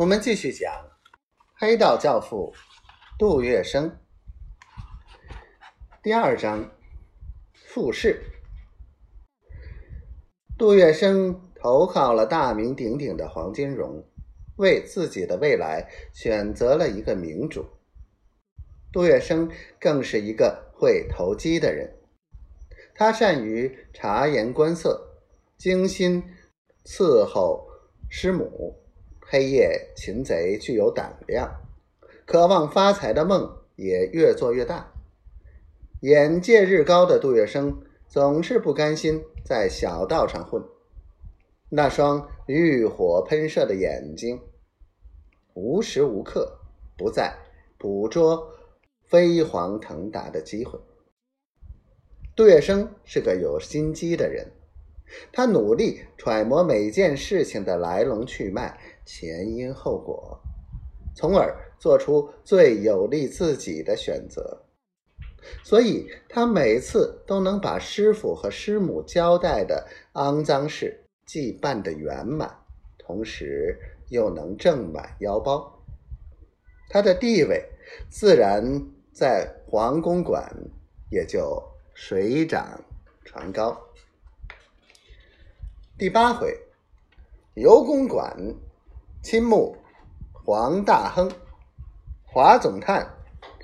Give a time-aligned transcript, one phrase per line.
[0.00, 0.72] 我们继续讲
[1.58, 2.54] 黑道教父
[3.18, 3.92] 杜月笙
[6.02, 6.70] 第二章
[7.52, 8.18] 复试。
[10.56, 14.02] 杜月笙投靠了大名鼎鼎的黄金荣，
[14.56, 17.66] 为自己的未来选择了一个明主。
[18.90, 21.94] 杜月笙更是一个会投机的人，
[22.94, 25.20] 他善于察言观色，
[25.58, 26.24] 精心
[26.86, 27.68] 伺候
[28.08, 28.79] 师母。
[29.32, 31.48] 黑夜擒贼具有胆量，
[32.26, 34.92] 渴望发财的梦也越做越大。
[36.00, 37.76] 眼界日高的杜月笙
[38.08, 40.60] 总是不甘心在小道上混，
[41.68, 44.40] 那双欲火喷射的眼睛，
[45.54, 46.58] 无时无刻
[46.98, 47.32] 不在
[47.78, 48.52] 捕捉
[49.04, 50.76] 飞黄腾达的机会。
[52.34, 54.50] 杜月笙是个有心机的人。
[55.32, 60.40] 他努力揣摩每件事情的来龙去脉、前因后果，
[61.14, 64.62] 从而做出最有利自己的选择。
[65.64, 72.54] 所以，他每次都能把师傅和师母交代的肮脏事既办得圆满，
[72.98, 73.78] 同时
[74.10, 75.82] 又能挣满腰包。
[76.90, 77.64] 他的地位
[78.10, 78.62] 自然
[79.12, 80.54] 在黄公馆
[81.10, 81.62] 也就
[81.94, 82.84] 水涨
[83.24, 83.80] 船高。
[86.00, 86.58] 第八回，
[87.52, 88.34] 游公馆
[89.22, 89.76] 亲慕
[90.32, 91.30] 黄大亨，
[92.24, 93.18] 华总探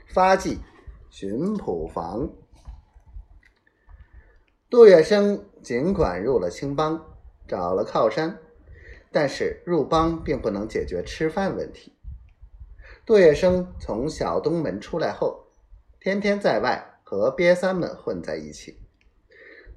[0.06, 0.60] 发迹
[1.08, 2.30] 巡捕房。
[4.68, 7.02] 杜月笙尽管入了青帮，
[7.48, 8.38] 找了靠山，
[9.10, 11.94] 但是入帮并不能解决吃饭问题。
[13.06, 15.46] 杜月笙从小东门出来后，
[15.98, 18.78] 天天在外和瘪三们混在一起，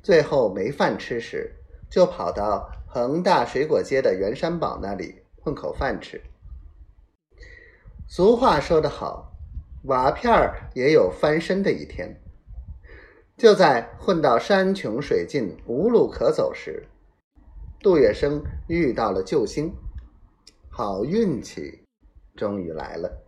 [0.03, 1.55] 最后没饭吃时。
[1.89, 6.21] 就跑到恒大水果街的袁山堡那里混口饭吃。
[8.07, 9.33] 俗话说得好，
[9.83, 12.19] 瓦片儿也有翻身的一天。
[13.37, 16.87] 就在混到山穷水尽、无路可走时，
[17.81, 19.73] 杜月笙遇到了救星，
[20.69, 21.85] 好运气
[22.35, 23.23] 终于来了。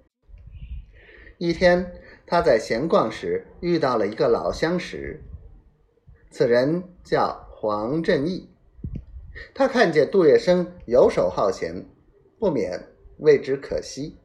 [1.38, 1.94] 一天，
[2.27, 5.23] 他在闲逛时遇到了一个老相识，
[6.29, 8.50] 此人叫黄振义。
[9.53, 11.86] 他看见杜月笙游手好闲，
[12.40, 12.88] 不免
[13.19, 14.18] 为之可惜。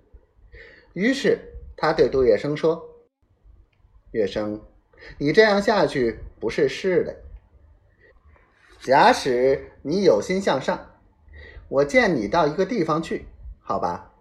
[0.94, 1.38] 于是
[1.76, 2.82] 他对杜月笙说
[4.12, 4.60] ：“月笙，
[5.18, 7.16] 你这样下去不是事的。
[8.80, 10.98] 假使你有心向上，
[11.68, 13.26] 我荐你到一个地方去，
[13.60, 14.12] 好吧？”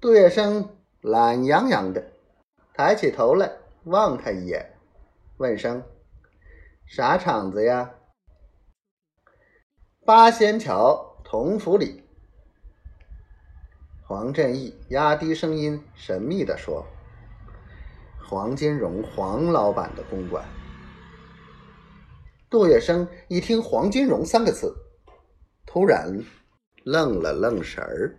[0.00, 0.68] 杜月笙
[1.00, 2.12] 懒洋洋的
[2.74, 3.50] 抬起头来
[3.84, 4.74] 望他一眼，
[5.38, 5.82] 问声
[6.86, 7.94] ：“啥厂子呀？”
[10.06, 12.04] 八仙桥同福里，
[14.04, 16.86] 黄振义压低声音，神秘地说
[18.24, 20.44] ：“黄金荣，黄老板的公馆。”
[22.48, 24.76] 杜月笙一听“黄金荣”三个字，
[25.66, 26.22] 突然
[26.84, 28.16] 愣了愣神儿。